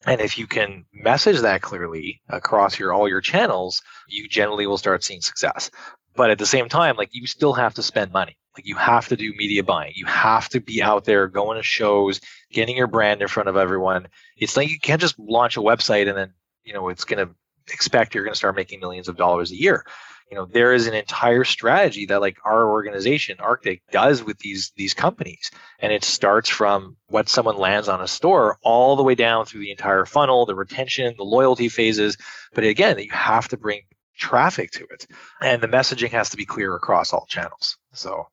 [0.06, 4.78] And if you can message that clearly across your all your channels, you generally will
[4.78, 5.70] start seeing success.
[6.14, 8.37] But at the same time, like you still have to spend money.
[8.58, 9.92] Like you have to do media buying.
[9.94, 13.56] You have to be out there going to shows, getting your brand in front of
[13.56, 14.08] everyone.
[14.36, 16.32] It's like you can't just launch a website and then,
[16.64, 17.32] you know, it's going to
[17.72, 19.86] expect you're going to start making millions of dollars a year.
[20.28, 24.72] You know, there is an entire strategy that like our organization, Arctic, does with these
[24.74, 25.52] these companies.
[25.78, 29.60] And it starts from what someone lands on a store all the way down through
[29.60, 32.16] the entire funnel, the retention, the loyalty phases.
[32.54, 33.82] But again, you have to bring
[34.16, 35.06] traffic to it.
[35.40, 37.78] And the messaging has to be clear across all channels.
[37.92, 38.26] So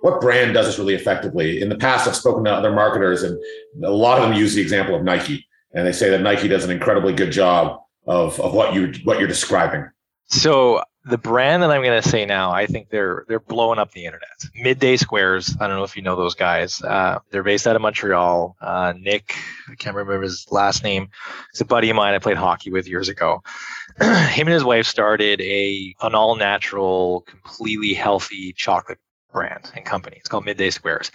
[0.00, 1.60] what brand does this really effectively?
[1.60, 3.38] In the past, I've spoken to other marketers, and
[3.84, 6.64] a lot of them use the example of Nike, and they say that Nike does
[6.64, 9.88] an incredibly good job of of what you what you're describing.
[10.26, 13.92] So the brand that I'm going to say now, I think they're they're blowing up
[13.92, 14.28] the internet.
[14.54, 15.56] Midday Squares.
[15.58, 16.82] I don't know if you know those guys.
[16.82, 18.56] Uh, they're based out of Montreal.
[18.60, 19.34] Uh, Nick,
[19.70, 21.08] I can't remember his last name.
[21.52, 23.42] He's a buddy of mine I played hockey with years ago.
[24.00, 28.98] Him and his wife started a an all natural, completely healthy chocolate
[29.32, 30.16] brand and company.
[30.18, 31.10] It's called Midday Squares.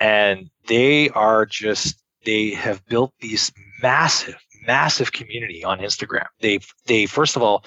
[0.00, 6.26] and they are just they have built these massive massive community on Instagram.
[6.40, 7.64] They they first of all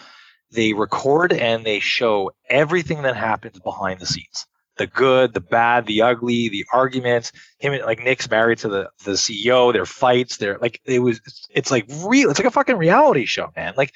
[0.52, 4.46] they record and they show everything that happens behind the scenes.
[4.78, 7.32] The good, the bad, the ugly, the arguments.
[7.60, 9.74] Him like Nick's married to the the CEO.
[9.74, 10.38] Their fights.
[10.38, 11.20] Their like it was.
[11.50, 12.30] It's like real.
[12.30, 13.74] It's like a fucking reality show, man.
[13.76, 13.94] Like,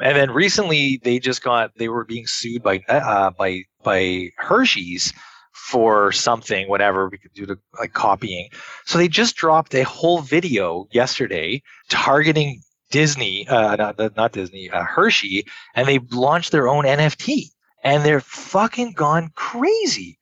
[0.00, 5.12] and then recently they just got they were being sued by uh, by by Hershey's
[5.52, 8.48] for something, whatever, we could do the like copying.
[8.84, 14.82] So they just dropped a whole video yesterday targeting Disney, uh, not, not Disney, uh,
[14.82, 17.50] Hershey, and they launched their own NFT,
[17.82, 20.18] and they're fucking gone crazy.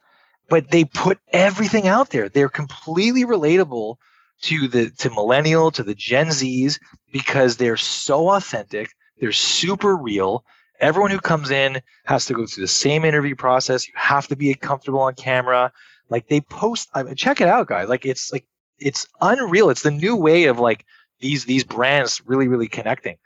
[0.49, 2.29] But they put everything out there.
[2.29, 3.97] They're completely relatable
[4.43, 6.79] to the to millennial, to the Gen Zs,
[7.13, 8.91] because they're so authentic.
[9.19, 10.45] They're super real
[10.83, 13.87] everyone who comes in has to go through the same interview process.
[13.87, 15.73] You have to be comfortable on camera.
[16.11, 17.89] Like they post, I mean, check it out, guys.
[17.89, 18.45] Like it's like
[18.79, 19.71] it's unreal.
[19.71, 20.85] It's the new way of like
[21.21, 23.17] these these brands really really connecting.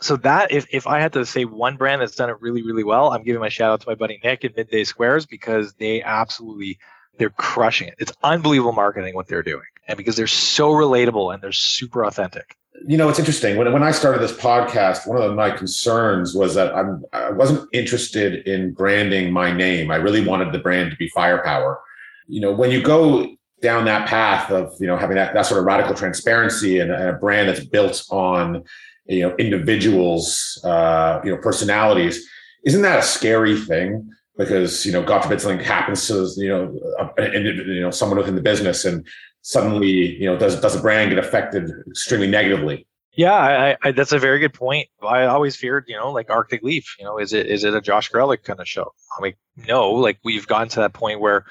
[0.00, 2.84] So that if if I had to say one brand that's done it really really
[2.84, 6.02] well, I'm giving my shout out to my buddy Nick at Midday Squares because they
[6.02, 6.78] absolutely
[7.18, 7.96] they're crushing it.
[7.98, 12.56] It's unbelievable marketing what they're doing, and because they're so relatable and they're super authentic
[12.86, 13.56] you know, it's interesting.
[13.56, 17.68] When, when I started this podcast, one of my concerns was that I'm, I wasn't
[17.72, 19.90] interested in branding my name.
[19.90, 21.80] I really wanted the brand to be firepower.
[22.26, 23.26] You know, when you go
[23.60, 27.08] down that path of, you know, having that, that sort of radical transparency and, and
[27.10, 28.64] a brand that's built on,
[29.06, 32.26] you know, individuals, uh, you know, personalities,
[32.64, 34.08] isn't that a scary thing?
[34.38, 36.78] Because, you know, God forbid something happens to, you know,
[37.18, 39.06] a, you know, someone within the business and
[39.42, 42.86] suddenly, you know, does does a brand get affected extremely negatively?
[43.12, 44.88] Yeah, I, I, that's a very good point.
[45.02, 46.94] I always feared, you know, like Arctic Leaf.
[46.98, 48.92] You know, is it is it a Josh Garellek kind of show?
[49.18, 49.90] I mean, no.
[49.90, 51.44] Like we've gotten to that point where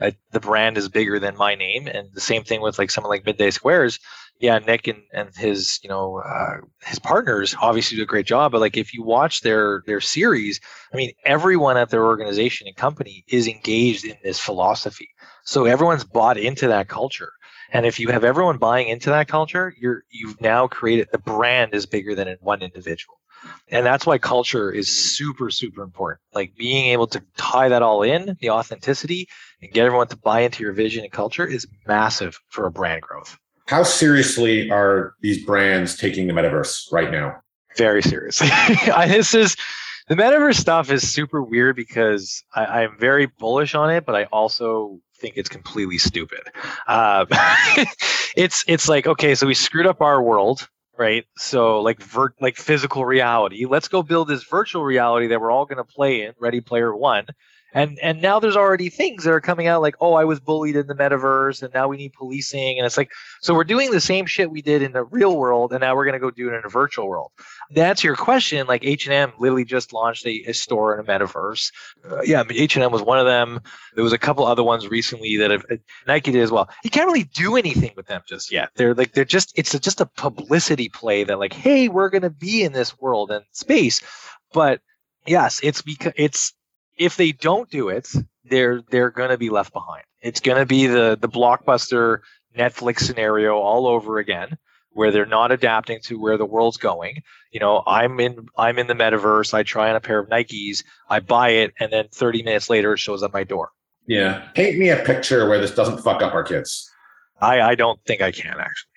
[0.00, 3.10] uh, the brand is bigger than my name, and the same thing with like someone
[3.10, 4.00] like Midday Squares.
[4.40, 8.50] Yeah, Nick and, and his you know uh, his partners obviously do a great job.
[8.50, 10.60] But like if you watch their their series,
[10.92, 15.10] I mean, everyone at their organization and company is engaged in this philosophy.
[15.44, 17.32] So everyone's bought into that culture.
[17.70, 21.74] And if you have everyone buying into that culture, you're you've now created the brand
[21.74, 23.16] is bigger than in one individual.
[23.68, 26.20] And that's why culture is super, super important.
[26.32, 29.28] Like being able to tie that all in, the authenticity,
[29.60, 33.02] and get everyone to buy into your vision and culture is massive for a brand
[33.02, 33.36] growth.
[33.66, 37.36] How seriously are these brands taking the metaverse right now?
[37.76, 38.48] Very seriously.
[39.08, 39.56] this is
[40.08, 44.24] the metaverse stuff is super weird because I, I'm very bullish on it, but I
[44.24, 46.40] also think it's completely stupid.
[46.86, 47.24] Uh,
[48.36, 51.24] it's it's like okay, so we screwed up our world, right?
[51.38, 53.64] So like vir- like physical reality.
[53.64, 56.34] Let's go build this virtual reality that we're all going to play in.
[56.38, 57.26] Ready Player One
[57.74, 60.76] and and now there's already things that are coming out like oh i was bullied
[60.76, 63.10] in the metaverse and now we need policing and it's like
[63.40, 66.04] so we're doing the same shit we did in the real world and now we're
[66.04, 67.32] going to go do it in a virtual world.
[67.70, 71.72] That's your question like h&m literally just launched a, a store in a metaverse.
[72.08, 73.60] Uh, yeah h&m was one of them.
[73.94, 76.70] There was a couple other ones recently that have uh, nike did as well.
[76.84, 78.70] You can't really do anything with them just yet.
[78.76, 82.22] They're like they're just it's a, just a publicity play that like hey we're going
[82.22, 84.00] to be in this world and space.
[84.52, 84.80] But
[85.26, 86.52] yes it's because it's
[86.96, 88.08] if they don't do it,
[88.44, 90.04] they're they're going to be left behind.
[90.20, 92.20] It's going to be the the blockbuster
[92.56, 94.56] Netflix scenario all over again,
[94.90, 97.22] where they're not adapting to where the world's going.
[97.50, 99.54] You know, I'm in I'm in the metaverse.
[99.54, 102.92] I try on a pair of Nikes, I buy it, and then 30 minutes later
[102.92, 103.70] it shows at my door.
[104.06, 106.90] Yeah, paint me a picture where this doesn't fuck up our kids.
[107.40, 108.90] I I don't think I can actually.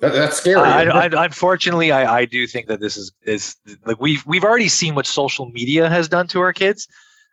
[0.00, 0.60] That, that's scary.
[0.60, 3.56] I, I, unfortunately, I, I do think that this is is
[3.86, 6.86] like we've we've already seen what social media has done to our kids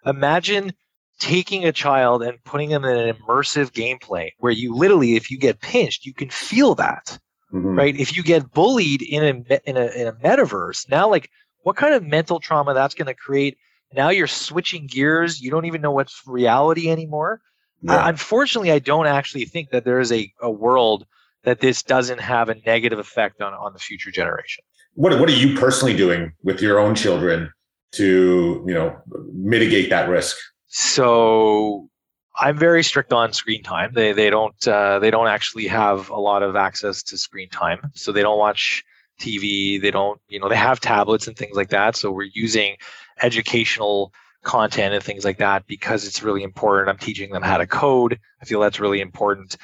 [0.05, 0.73] imagine
[1.19, 5.37] taking a child and putting them in an immersive gameplay where you literally if you
[5.37, 7.19] get pinched you can feel that
[7.53, 7.77] mm-hmm.
[7.77, 7.95] right?
[7.95, 11.29] If you get bullied in a, in a in a metaverse now like
[11.61, 13.57] what kind of mental trauma that's going to create?
[13.93, 15.39] Now you're switching gears.
[15.39, 17.41] You don't even know what's reality anymore.
[17.81, 17.95] Yeah.
[17.95, 21.05] uh, unfortunately i don't actually think that there is a, a world
[21.43, 24.63] that this doesn't have a negative effect on on the future generation.
[24.93, 27.51] What, what are you personally doing with your own children
[27.93, 28.95] to you know
[29.33, 30.37] mitigate that risk?
[30.67, 31.89] So
[32.35, 33.91] I'm very strict on screen time.
[33.93, 37.91] They they don't uh, they don't actually have a lot of access to screen time,
[37.93, 38.83] so they don't watch
[39.19, 39.81] TV.
[39.81, 41.95] They don't you know they have tablets and things like that.
[41.95, 42.77] So we're using
[43.21, 46.89] educational content and things like that because it's really important.
[46.89, 48.19] I'm teaching them how to code.
[48.41, 49.55] I feel that's really important.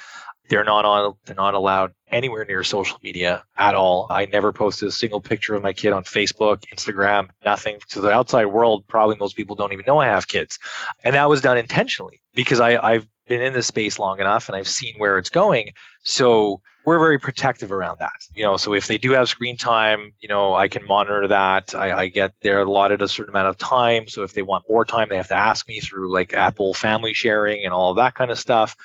[0.50, 1.14] They're not on.
[1.26, 4.08] They're not allowed anywhere near social media at all.
[4.10, 7.80] I never posted a single picture of my kid on Facebook, Instagram, nothing.
[7.90, 10.60] To the outside world, probably most people don't even know I have kids,
[11.04, 14.56] and that was done intentionally because I, I've been in this space long enough and
[14.56, 15.74] I've seen where it's going.
[16.04, 18.12] So we're very protective around that.
[18.34, 21.76] You know, so if they do have screen time, you know, I can monitor that.
[21.76, 24.08] I, I get they're allotted a certain amount of time.
[24.08, 27.14] So if they want more time, they have to ask me through like Apple family
[27.14, 28.76] sharing and all that kind of stuff.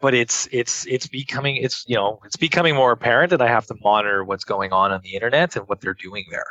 [0.00, 3.66] But it's it's it's becoming it's you know it's becoming more apparent that I have
[3.66, 6.46] to monitor what's going on on the internet and what they're doing there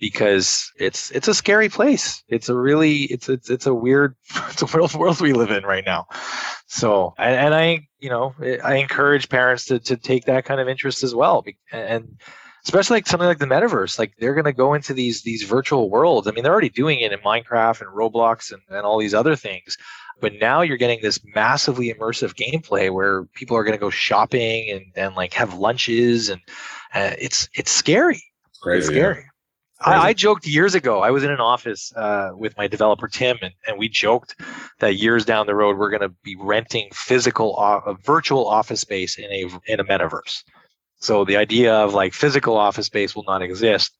[0.00, 2.22] because it's it's a scary place.
[2.28, 4.16] It's a really it's it's it's a weird
[4.50, 6.06] it's a world world we live in right now.
[6.66, 8.34] So and, and I you know
[8.64, 12.18] I encourage parents to to take that kind of interest as well and
[12.64, 15.90] especially like something like the metaverse like they're going to go into these these virtual
[15.90, 19.14] worlds i mean they're already doing it in minecraft and roblox and, and all these
[19.14, 19.76] other things
[20.20, 24.70] but now you're getting this massively immersive gameplay where people are going to go shopping
[24.70, 26.40] and, and like have lunches and
[26.94, 29.24] uh, it's it's scary it's crazy it's scary
[29.82, 31.00] I, I, joked years ago.
[31.00, 34.36] I was in an office uh, with my developer Tim, and, and we joked
[34.80, 39.18] that years down the road we're going to be renting physical, uh, virtual office space
[39.18, 40.42] in a in a metaverse.
[41.00, 43.92] So the idea of like physical office space will not exist,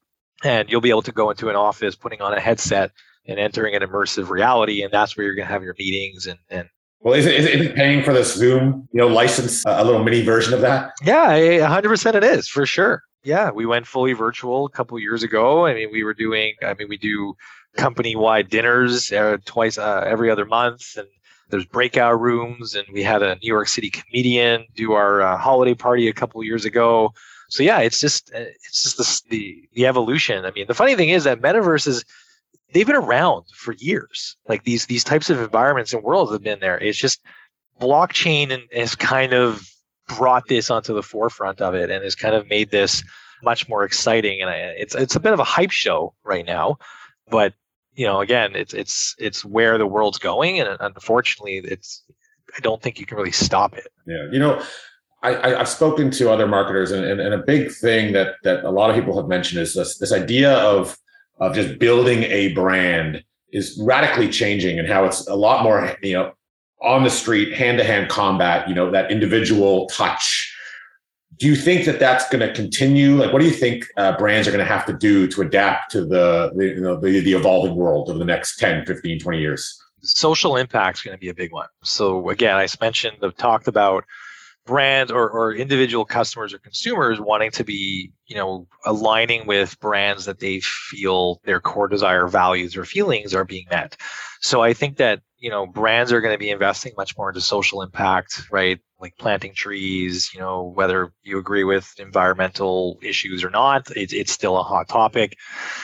[0.43, 2.91] and you'll be able to go into an office, putting on a headset,
[3.25, 6.39] and entering an immersive reality, and that's where you're going to have your meetings and
[6.49, 6.69] and
[7.03, 10.21] well, is it, is it paying for this Zoom, you know, license, a little mini
[10.21, 10.91] version of that?
[11.03, 11.35] Yeah,
[11.67, 13.01] 100% it is for sure.
[13.23, 15.65] Yeah, we went fully virtual a couple years ago.
[15.65, 16.53] I mean, we were doing.
[16.63, 17.35] I mean, we do
[17.75, 21.07] company-wide dinners uh, twice uh, every other month, and
[21.51, 22.75] there's breakout rooms.
[22.75, 26.43] And we had a New York City comedian do our uh, holiday party a couple
[26.43, 27.13] years ago.
[27.49, 30.45] So yeah, it's just uh, it's just the, the evolution.
[30.45, 32.03] I mean, the funny thing is that metaverses
[32.73, 34.37] they've been around for years.
[34.47, 36.77] Like these these types of environments and worlds have been there.
[36.77, 37.21] It's just
[37.79, 39.67] blockchain has kind of
[40.07, 43.03] brought this onto the forefront of it and has kind of made this
[43.43, 44.41] much more exciting.
[44.41, 46.77] And I, it's it's a bit of a hype show right now,
[47.29, 47.53] but
[47.93, 52.03] you know, again, it's it's it's where the world's going, and unfortunately, it's
[52.55, 53.87] I don't think you can really stop it.
[54.05, 54.61] Yeah, you know.
[55.23, 58.71] I, I've spoken to other marketers, and, and, and, a big thing that that a
[58.71, 60.97] lot of people have mentioned is this this idea of
[61.39, 66.13] of just building a brand is radically changing, and how it's a lot more you
[66.13, 66.33] know
[66.81, 70.50] on the street, hand to hand combat, you know, that individual touch.
[71.41, 73.15] Do you think that that's going to continue?
[73.15, 75.91] Like, what do you think uh, brands are going to have to do to adapt
[75.93, 79.39] to the, the, you know, the, the evolving world over the next 10, 15, 20
[79.39, 79.81] years?
[80.03, 81.67] Social impact is going to be a big one.
[81.83, 84.05] So again, I mentioned, I've talked about
[84.67, 90.25] brands or, or individual customers or consumers wanting to be you know aligning with brands
[90.25, 93.97] that they feel their core desire values or feelings are being met
[94.39, 97.41] so i think that you know brands are going to be investing much more into
[97.41, 103.49] social impact right like planting trees you know whether you agree with environmental issues or
[103.49, 105.37] not it, it's still a hot topic.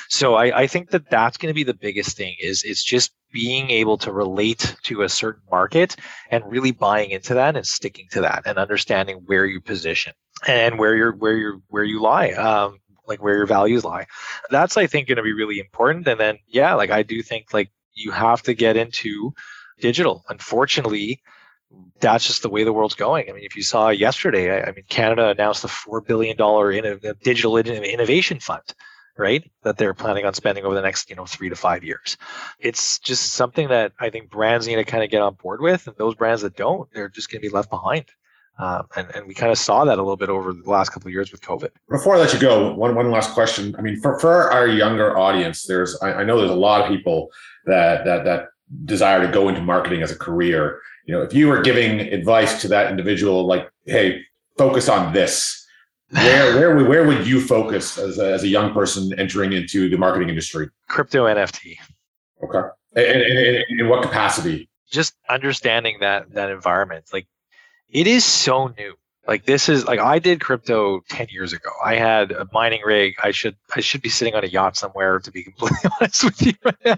[0.10, 3.14] So I, I think that that's going to be the biggest thing is it's just
[3.32, 5.96] being able to relate to a certain market
[6.32, 10.14] and really buying into that and sticking to that and understanding where you position
[10.48, 12.78] and where you're where you're where you lie um,
[13.08, 14.06] like where your values lie.
[14.50, 16.08] That's i think going to be really important.
[16.08, 19.34] And then yeah like i do think like you have to get into
[19.80, 20.24] digital.
[20.30, 21.22] Unfortunately
[22.00, 23.30] that's just the way the world's going.
[23.30, 26.72] I mean, if you saw yesterday, I, I mean, Canada announced the four billion dollar
[26.72, 28.64] in digital innovation fund,
[29.18, 29.50] right?
[29.64, 32.18] That they're planning on spending over the next, you know, three to five years.
[32.60, 35.88] It's just something that I think brands need to kind of get on board with,
[35.88, 38.06] and those brands that don't, they're just going to be left behind.
[38.60, 41.08] Um, and, and we kind of saw that a little bit over the last couple
[41.08, 41.70] of years with COVID.
[41.90, 43.76] Before I let you go, one one last question.
[43.78, 46.88] I mean, for, for our younger audience, there's I, I know there's a lot of
[46.88, 47.30] people
[47.66, 48.48] that that that
[48.86, 50.82] desire to go into marketing as a career.
[51.08, 54.22] You know, if you were giving advice to that individual, like, hey,
[54.58, 55.66] focus on this,
[56.12, 59.98] where where where would you focus as a, as a young person entering into the
[59.98, 60.70] marketing industry?
[60.90, 61.78] Crypto NFT.
[62.44, 62.68] Okay.
[62.96, 64.70] And, and, in what capacity?
[64.92, 67.06] Just understanding that that environment.
[67.12, 67.28] Like
[67.90, 68.96] it is so new
[69.28, 71.70] like this is like I did crypto 10 years ago.
[71.84, 73.16] I had a mining rig.
[73.22, 76.42] I should I should be sitting on a yacht somewhere to be completely honest with
[76.42, 76.98] you right now.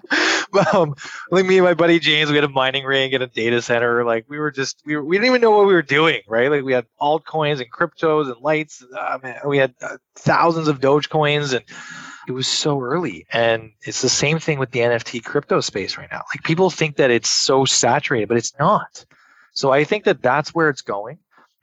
[0.52, 0.96] But um,
[1.32, 4.06] like me and my buddy James, we had a mining rig and a data center.
[4.06, 6.52] Like we were just we were, we didn't even know what we were doing, right?
[6.52, 8.84] Like we had altcoins and cryptos and lights.
[8.98, 11.66] Uh, man, we had uh, thousands of Dogecoins and
[12.28, 13.26] it was so early.
[13.32, 16.24] And it's the same thing with the NFT crypto space right now.
[16.32, 19.04] Like people think that it's so saturated, but it's not.
[19.54, 21.18] So I think that that's where it's going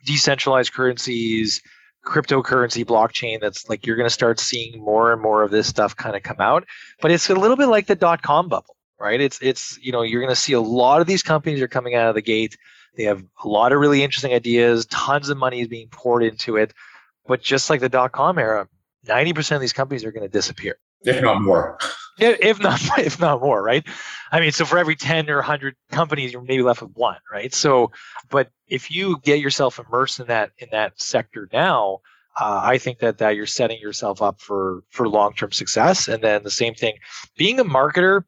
[0.07, 1.61] decentralized currencies,
[2.07, 5.95] cryptocurrency blockchain that's like you're going to start seeing more and more of this stuff
[5.95, 6.65] kind of come out.
[7.03, 9.21] But it's a little bit like the dot com bubble right?
[9.21, 11.95] It's it's you know you're going to see a lot of these companies are coming
[11.95, 12.57] out of the gate.
[12.97, 16.57] They have a lot of really interesting ideas tons of money is being poured into
[16.57, 16.73] it.
[17.27, 18.69] But just like the dot com era
[19.07, 20.79] 90% of these companies are going to disappear.
[21.03, 21.79] If not more
[22.19, 23.87] if not if not more right
[24.31, 27.53] I mean, so for every 10 or 100 companies, you're maybe left with one, right?
[27.55, 27.93] So,
[28.31, 32.01] but if you get yourself immersed in that in that sector now,
[32.39, 36.09] uh, I think that that you're setting yourself up for for long term success.
[36.09, 36.95] And then the same thing,
[37.37, 38.25] being a marketer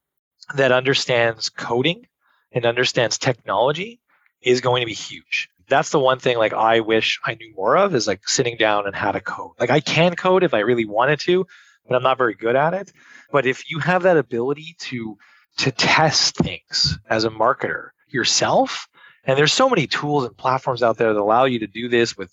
[0.55, 2.07] that understands coding
[2.53, 4.01] and understands technology
[4.41, 5.51] is going to be huge.
[5.69, 8.87] That's the one thing like I wish I knew more of is like sitting down
[8.87, 9.53] and how to code.
[9.61, 11.47] Like I can code if I really wanted to,
[11.89, 12.93] but I'm not very good at it.
[13.33, 15.19] But if you have that ability to
[15.59, 18.89] to test things as a marketer yourself,
[19.25, 22.17] and there's so many tools and platforms out there that allow you to do this
[22.17, 22.33] with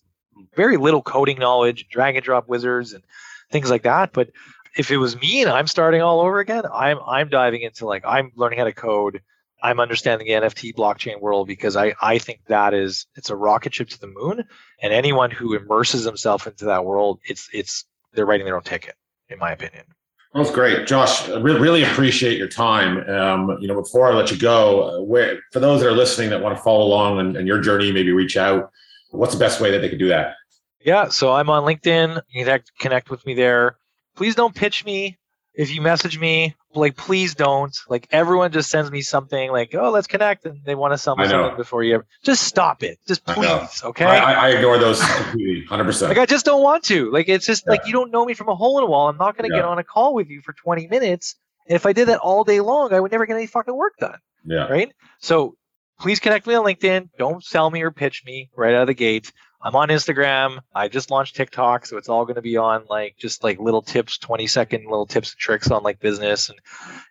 [0.55, 3.03] very little coding knowledge, drag and drop wizards and
[3.51, 4.13] things like that.
[4.13, 4.29] But
[4.77, 8.03] if it was me and I'm starting all over again, I'm I'm diving into like
[8.05, 9.21] I'm learning how to code.
[9.63, 13.73] I'm understanding the NFT blockchain world because I, I think that is it's a rocket
[13.73, 14.43] ship to the moon.
[14.81, 18.95] And anyone who immerses themselves into that world, it's it's they're writing their own ticket,
[19.29, 19.85] in my opinion.
[20.33, 21.29] That's great, Josh.
[21.29, 23.09] I really, really appreciate your time.
[23.09, 26.29] Um, you know, before I let you go, uh, where for those that are listening
[26.31, 28.69] that want to follow along and, and your journey, maybe reach out.
[29.11, 30.35] What's the best way that they could do that?
[30.83, 32.21] Yeah, so I'm on LinkedIn.
[32.29, 33.77] You can connect with me there.
[34.15, 35.17] Please don't pitch me.
[35.57, 37.75] If you message me, like please don't.
[37.87, 41.15] Like everyone just sends me something like, "Oh, let's connect," and they want to sell
[41.15, 41.95] me something before you.
[41.95, 42.05] Ever.
[42.23, 42.99] Just stop it.
[43.07, 44.05] Just please, okay?
[44.05, 46.09] I, I, ignore those completely, hundred percent.
[46.09, 47.09] Like I just don't want to.
[47.11, 47.71] Like it's just yeah.
[47.71, 49.07] like you don't know me from a hole in a wall.
[49.07, 49.61] I'm not going to yeah.
[49.61, 51.35] get on a call with you for 20 minutes.
[51.67, 53.93] And if I did that all day long, I would never get any fucking work
[53.99, 54.19] done.
[54.45, 54.67] Yeah.
[54.67, 54.91] Right.
[55.19, 55.55] So
[55.99, 57.09] please connect me on LinkedIn.
[57.17, 59.31] Don't sell me or pitch me right out of the gate.
[59.65, 60.59] I'm on Instagram.
[60.75, 63.81] I just launched TikTok, so it's all going to be on like just like little
[63.81, 66.59] tips, 20 second little tips and tricks on like business, and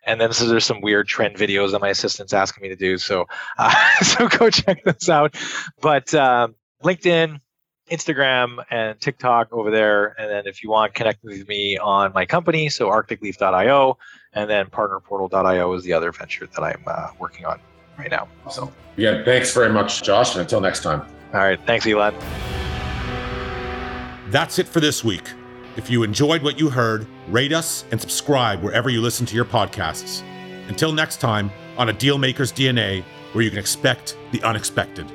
[0.05, 2.97] and then so there's some weird trend videos that my assistant's asking me to do.
[2.97, 3.25] So
[3.57, 5.35] uh, so go check those out.
[5.81, 7.41] But um, LinkedIn,
[7.91, 12.25] Instagram, and TikTok over there, and then if you want, connect with me on my
[12.25, 13.97] company, so ArcticLeaf.io,
[14.31, 17.59] and then PartnerPortal.io is the other venture that I'm uh, working on
[17.97, 18.29] right now.
[18.49, 21.05] So yeah, thanks very much, Josh, and until next time.
[21.33, 21.59] All right.
[21.65, 22.13] Thanks, Elon.
[24.29, 25.31] That's it for this week.
[25.75, 29.45] If you enjoyed what you heard, rate us and subscribe wherever you listen to your
[29.45, 30.23] podcasts.
[30.67, 33.03] Until next time, on a Dealmaker's DNA,
[33.33, 35.11] where you can expect the unexpected.